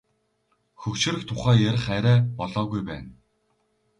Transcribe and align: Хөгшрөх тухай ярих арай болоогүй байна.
Хөгшрөх 0.85 1.23
тухай 1.31 1.57
ярих 1.71 1.85
арай 1.97 2.17
болоогүй 2.39 2.81
байна. 2.89 3.09